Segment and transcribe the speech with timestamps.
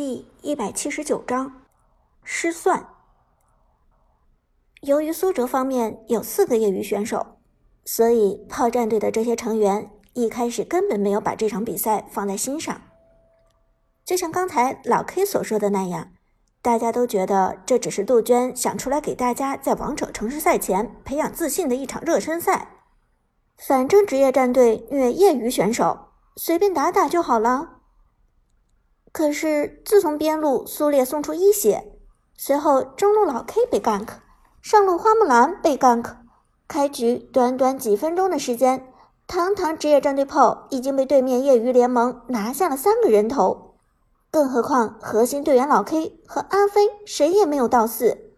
[0.00, 1.64] 第一百七十九章
[2.22, 2.86] 失算。
[4.82, 7.38] 由于苏哲方面有四个业余选手，
[7.84, 12.80] 所以炮战队的这些成员一开始根本没有把这场比赛放在心上。
[14.04, 16.12] 就像刚才老 K 所说的那样，
[16.62, 22.84] 大家都觉得这只是杜鹃想出来给大家在王者城市赛前培养自信的一场热身赛。
[23.66, 27.77] 反正职业战队虐业余选手，随便打打就好了。
[29.10, 31.92] 可是，自从边路苏烈送出一血，
[32.36, 34.06] 随后中路老 K 被 gank，
[34.62, 36.16] 上路花木兰被 gank，
[36.68, 38.92] 开局短短几分钟的时间，
[39.26, 43.78] 堂堂职业战队炮已经被对面业余联盟拿下了三个人头，
[44.30, 48.34] 更何况核心队员老 K 和阿飞谁也没有到四，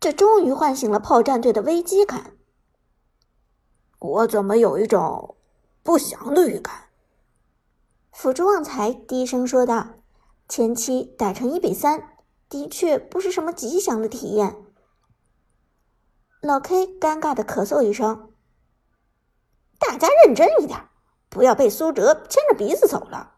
[0.00, 2.32] 这终于唤醒了炮战队的危机感。
[4.00, 5.36] 我怎么有一种
[5.82, 6.74] 不祥的预感？
[8.10, 9.97] 辅助旺财低声说道。
[10.48, 12.16] 前期打成一比三，
[12.48, 14.56] 的确不是什么吉祥的体验。
[16.40, 18.32] 老 K 尴尬的咳嗽一声
[19.78, 20.88] ：“大家认真一点，
[21.28, 23.34] 不要被苏哲牵着鼻子走了。”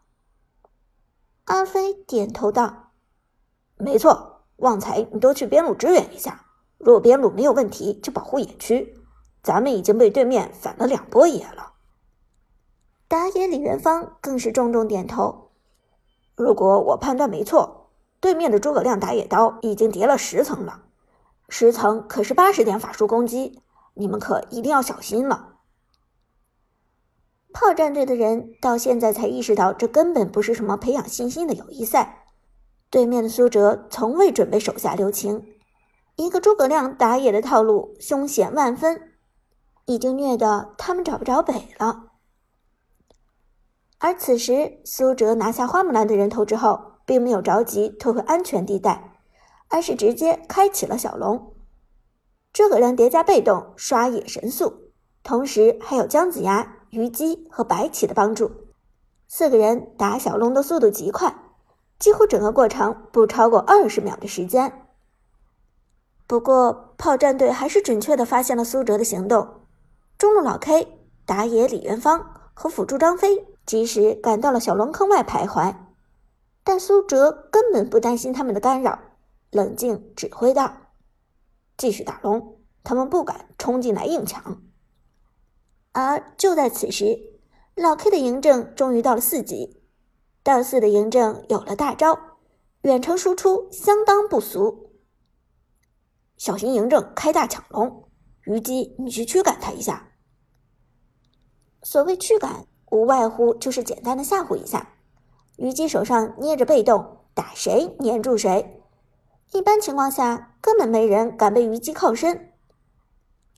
[1.45, 2.93] 阿飞点头道
[3.75, 6.45] ：“没错，旺财，你多去边路支援一下。
[6.77, 8.97] 若边路没有问题，就保护野区。
[9.43, 11.73] 咱们已经被对面反了两波野了。”
[13.09, 15.40] 打野李元芳更是重重点头。
[16.35, 20.83] 如果我判断没错，对面的诸葛亮打野刀已经叠了十层了，
[21.49, 23.61] 十层可是八十点法术攻击，
[23.93, 25.49] 你们可一定要小心了。
[27.53, 32.27] 炮战队的人到现在才意识到，这根本不是什么培养信心的友谊赛。
[32.89, 35.45] 对面的苏哲从未准备手下留情，
[36.15, 39.13] 一个诸葛亮打野的套路凶险万分，
[39.85, 42.10] 已经虐得他们找不着北了。
[44.03, 49.21] 而此时，苏哲拿下花木兰的人头之后，并没有着急退回安全地带，
[49.67, 51.53] 而是直接开启了小龙。
[52.51, 54.91] 诸葛亮叠加被动刷野神速，
[55.21, 58.51] 同时还有姜子牙、虞姬和白起的帮助，
[59.27, 61.35] 四个人打小龙的速度极快，
[61.99, 64.87] 几乎整个过程不超过二十秒的时间。
[66.25, 69.47] 不过，炮战队还是准确的发现了苏哲的行动，
[70.17, 70.87] 中路老 K、
[71.23, 72.25] 打野李元芳
[72.55, 73.45] 和辅助张飞。
[73.65, 75.75] 及时赶到了小龙坑外徘徊，
[76.63, 78.99] 但苏哲根本不担心他们的干扰，
[79.51, 80.77] 冷静指挥道
[81.77, 84.61] ：“继续打龙，他们不敢冲进来硬抢。”
[85.93, 87.39] 而就在此时，
[87.75, 89.81] 老 K 的嬴政终于到了四级，
[90.43, 92.17] 到四的嬴政有了大招，
[92.81, 94.91] 远程输出相当不俗。
[96.37, 98.09] 小心嬴政开大抢龙，
[98.43, 100.13] 虞姬你去驱赶他一下。
[101.83, 102.65] 所谓驱赶。
[102.91, 104.89] 无外乎就是简单的吓唬一下，
[105.55, 108.83] 虞姬手上捏着被动，打谁粘住谁。
[109.53, 112.49] 一般情况下，根本没人敢被虞姬靠身。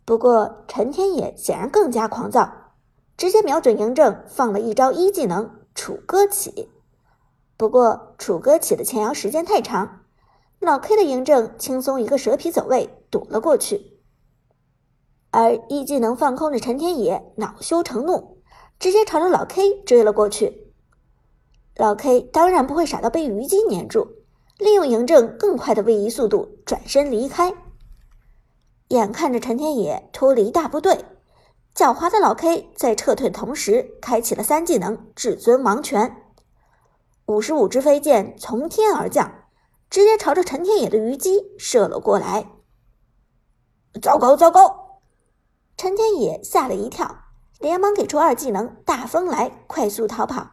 [0.06, 2.52] 不过陈天野显然更加狂躁，
[3.18, 6.70] 直接瞄准嬴政，放了一招一技能楚歌起。
[7.58, 10.02] 不过楚歌起的前摇时间太长，
[10.60, 14.00] 老 K 的嬴政轻松一个蛇皮走位躲了过去，
[15.32, 18.33] 而一技能放空的陈天野恼羞成怒。
[18.80, 20.74] 直接朝着老 K 追了过去，
[21.78, 24.08] 老 K 当然不会傻到被虞姬粘住，
[24.58, 27.54] 利用嬴政更快的位移速度转身离开。
[28.90, 31.06] 眼看着陈天野脱离大部队，
[31.74, 36.18] 狡猾的老 K 在撤退同时开启了三技能至尊王权，
[37.26, 39.46] 五十五支飞箭从天而降，
[39.90, 42.48] 直接朝着陈天野的虞姬射了过来。
[44.02, 45.00] 糟糕糟糕！
[45.78, 47.16] 陈天野吓了一跳。
[47.64, 50.52] 连忙给出二技能大风来，快速逃跑。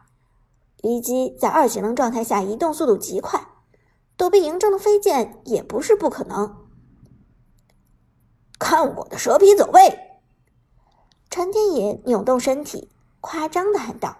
[0.80, 3.48] 虞姬在二技能状态下移动速度极快，
[4.16, 6.68] 躲避嬴政的飞剑也不是不可能。
[8.60, 10.20] 看我的蛇皮走位！
[11.28, 14.18] 陈天野扭动身体，夸张的喊道。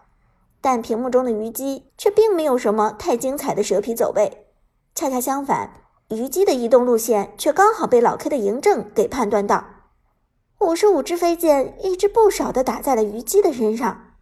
[0.61, 4.49] 但屏幕中的虞姬却并没有什么太精彩的蛇皮走位，
[4.97, 9.65] 恰恰相反，虞姬的移动路线却刚好被老 K 的嬴政给判断到。
[10.61, 14.17] 五十五支飞箭，一支不少的打在了虞姬的身上。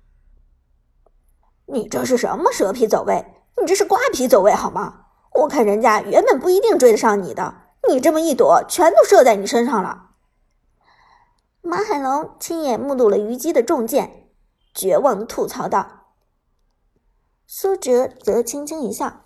[1.67, 3.27] 你这是什么蛇皮走位？
[3.61, 5.07] 你这是瓜皮走位好吗？
[5.35, 10.11] 我看人家原本不一定追得上你的，你这么一躲，全都射在你身上了。
[11.61, 14.31] 马海龙亲眼目睹了虞姬的中箭，
[14.73, 16.05] 绝望的吐槽道。
[17.49, 19.25] 苏哲则轻轻一笑：“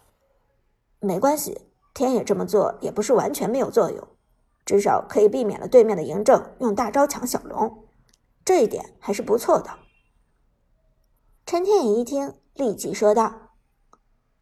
[0.98, 4.08] 没关系，天野这么做也不是完全没有作用。”
[4.64, 7.84] 至少可以避免了对面的嬴政用大招抢小龙，
[8.44, 9.70] 这一点还是不错的。
[11.44, 13.50] 陈天野一听，立即说道：“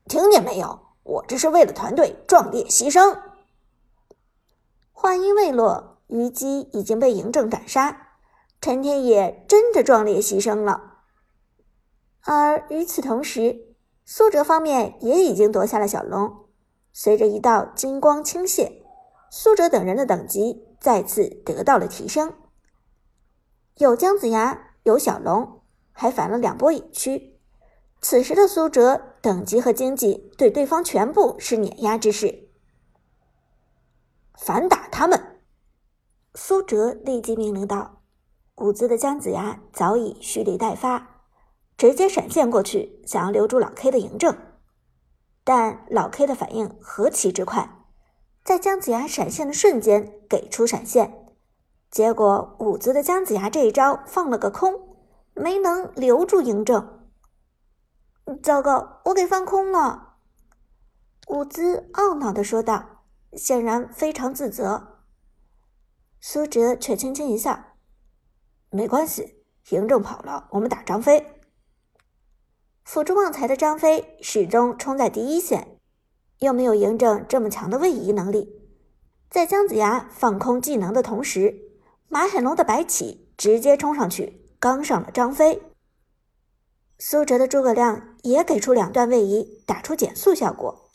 [0.04, 0.80] 听见没有？
[1.02, 3.18] 我这是为了团队壮烈牺牲。”
[4.92, 8.08] 话音未落，虞姬已经被嬴政斩杀，
[8.60, 10.98] 陈天野真的壮烈牺牲了。
[12.22, 13.74] 而与此同时，
[14.04, 16.48] 苏哲方面也已经夺下了小龙。
[16.92, 18.79] 随着一道金光倾泻，
[19.30, 22.34] 苏哲等人的等级再次得到了提升。
[23.76, 25.62] 有姜子牙，有小龙，
[25.92, 27.38] 还反了两波野区。
[28.00, 32.48] 此时的苏哲等级和经济对对方全部是碾压之势。
[34.34, 35.40] 反打他们！
[36.34, 38.02] 苏哲立即命令道。
[38.54, 41.22] 谷子的姜子牙早已蓄力待发，
[41.78, 44.36] 直接闪现过去，想要留住老 K 的嬴政。
[45.44, 47.79] 但老 K 的反应何其之快，
[48.50, 51.24] 在姜子牙闪现的瞬间给出闪现，
[51.88, 54.98] 结果伍兹的姜子牙这一招放了个空，
[55.34, 57.08] 没能留住嬴政。
[58.42, 60.16] 糟糕，我给放空了！
[61.28, 63.04] 伍兹懊恼的说道，
[63.34, 65.04] 显然非常自责。
[66.20, 67.76] 苏哲却轻轻一笑
[68.70, 71.40] ：“没关系，嬴政跑了，我们打张飞。”
[72.82, 75.79] 辅助旺财的张飞始终冲在第一线，
[76.40, 78.60] 又没有嬴政这么强的位移能力。
[79.30, 81.54] 在姜子牙放空技能的同时，
[82.08, 85.62] 马海龙的白起直接冲上去，刚上了张飞。
[86.98, 90.90] 苏哲的诸葛亮也给出两段位移，打出减速效果，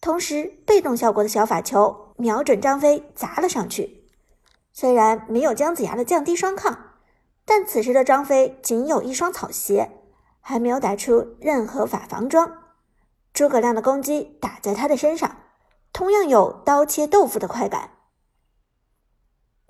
[0.00, 4.04] 同时被动效果的小法球瞄准张飞砸了上去。
[4.72, 6.78] 虽然没有姜子牙的降低双抗，
[7.44, 9.90] 但此时的张飞仅有一双草鞋。
[10.42, 12.59] 还没有打出任何法防装，
[13.32, 15.36] 诸葛亮的攻击打在他的身上，
[15.92, 17.90] 同样有刀切豆腐的快感。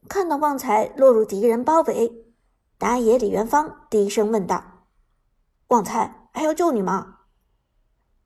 [0.09, 2.35] 看到旺财落入敌人包围，
[2.79, 4.87] 打野李元芳低声问道
[5.69, 7.19] ：“旺财还要救你吗？”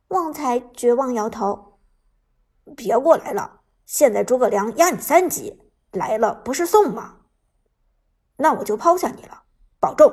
[0.09, 1.81] 旺财绝望摇头
[2.77, 5.61] ：“别过来了，现在诸葛亮压你三级，
[5.91, 7.17] 来了不是送吗？
[8.37, 9.43] 那我就抛下你了，
[9.81, 10.13] 保重。”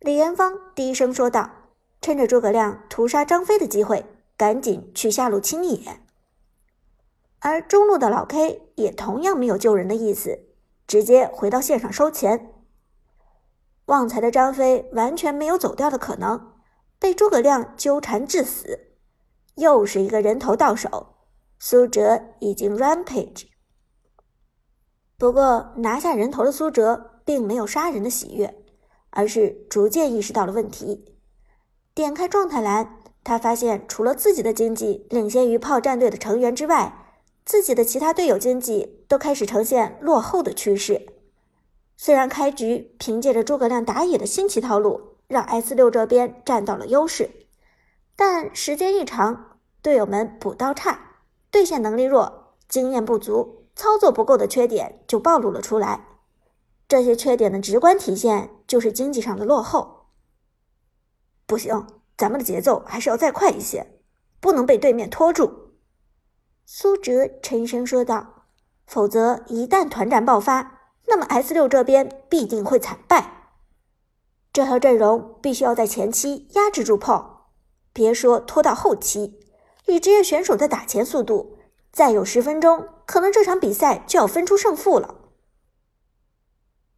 [0.00, 1.50] 李元芳低声说道，
[2.02, 4.04] 趁着诸葛亮屠杀张飞的机会，
[4.36, 6.00] 赶紧去下路清野。
[7.38, 10.40] 而中路的老 K 也同样没有救人的意思，
[10.86, 12.52] 直接回到线上收钱。
[13.86, 16.52] 旺财的张飞完全没有走掉的可能，
[16.98, 18.96] 被诸葛亮纠缠致死，
[19.54, 21.14] 又是一个人头到手。
[21.60, 23.46] 苏哲已经 rampage，
[25.16, 28.58] 不过拿下人头的苏哲并没有杀人的喜悦。
[29.14, 31.11] 而是逐渐意识到了问题。
[31.94, 41.06] 点开状态栏，他发现除了自己的经济领先于炮战队的成员之外，自己的其他队友经济都开始呈现落后的趋势。
[41.98, 47.30] 虽然开局凭借着诸葛亮打野的新奇套路，让 S 六这边占到了优势，
[48.16, 50.98] 但时间一长，队友们补刀差、
[51.50, 56.06] 对线能力弱、经验不足、操作不够的缺点就暴露了出来。
[56.88, 60.01] 这些缺点的直观体现就是经济上的落后。
[61.52, 64.00] 不行，咱们的节奏还是要再快一些，
[64.40, 65.74] 不能被对面拖住。”
[66.64, 68.46] 苏哲沉声说道
[68.88, 73.50] ，“否则一旦团战爆发，那么 S 六这边必定会惨败。
[74.50, 77.50] 这套阵容必须要在前期压制住炮，
[77.92, 79.38] 别说拖到后期，
[79.84, 81.58] 以职业选手的打钱速度，
[81.92, 85.16] 再有十分钟，可能这场比赛就要分出胜负了。”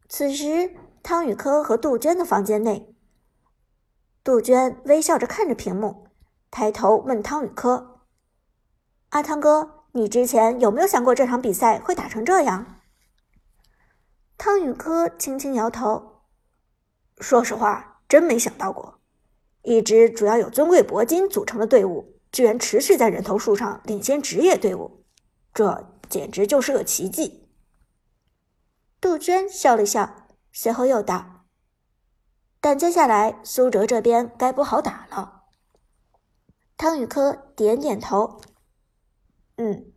[0.07, 2.94] 此时，汤雨科和杜鹃的房间内，
[4.25, 6.07] 杜鹃微笑着看着屏幕，
[6.49, 8.01] 抬头问汤宇科
[9.09, 12.81] ：“阿汤哥，你之前有没有想过这场比赛会打成这样？”
[14.35, 16.23] 汤宇科轻轻摇头
[17.21, 18.99] ：“说实话，真没想到过，
[19.61, 25.03] 一支主要有尊贵铂金组成的队伍，居然持续在人头数上领先职业队伍，
[25.53, 27.47] 这简直就是个奇迹。”
[28.99, 31.25] 杜鹃笑了笑，随后又道
[32.65, 35.43] ：“但接下来苏哲这边该不好打了。”
[36.75, 38.41] 汤雨科点点头
[39.57, 39.93] ：“嗯，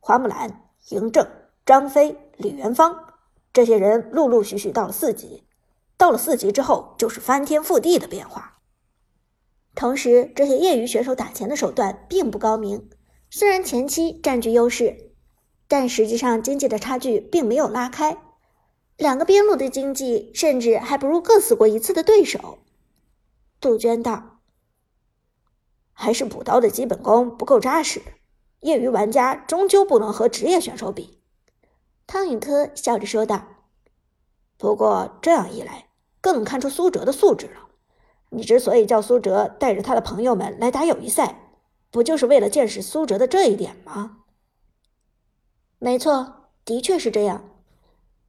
[0.00, 1.24] 花木兰、嬴政、
[1.64, 3.14] 张飞、李元芳
[3.52, 5.46] 这些人陆陆续续到了四级，
[5.96, 8.58] 到了四级之后就是翻天覆地的变化。
[9.76, 12.90] 同时，这些业余选手打钱的手段并不高明，
[13.30, 15.12] 虽然前期占据优势，
[15.68, 18.16] 但实际上经济的差距并没有拉开。”
[18.98, 22.58] 两个边路的经济，甚至还不如各死过一次的对手。
[23.60, 24.40] 杜鹃道
[25.94, 28.02] ：“还是补刀的基本功不够扎实，
[28.60, 31.20] 业余玩家终究不能和职业选手比。”
[32.08, 33.46] 汤宇科笑着说道
[34.58, 35.90] ：“不过这样一来，
[36.20, 37.68] 更能看出苏哲的素质了。
[38.30, 41.52] 你之所以叫苏哲带着他的朋友们来打友谊赛，
[41.92, 44.24] 不就是为了见识苏哲的这一点吗？
[45.78, 47.57] 没错，的确是这样。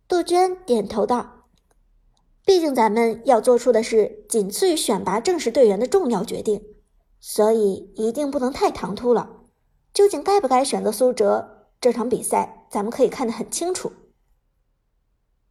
[0.09, 1.45] 杜鹃点头道
[2.43, 6.63] ：“毕竟咱们要做出的是仅次于选拔正式队员的重要决定，
[7.19, 9.43] 所以一定不能太唐突了。
[9.93, 13.91] 究竟该不该选择苏哲，这场比赛咱们可以看得很清楚。”